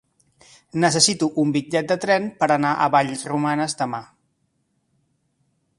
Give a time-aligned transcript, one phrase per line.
[0.83, 4.03] Necessito un bitllet de tren per anar a Vallromanes demà.